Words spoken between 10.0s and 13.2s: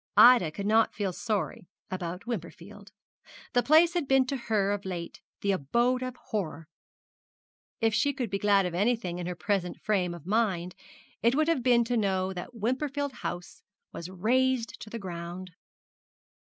of mind, it would have been to know that Wimperfield